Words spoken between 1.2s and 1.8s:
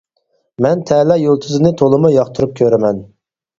يۇلتۇزىنى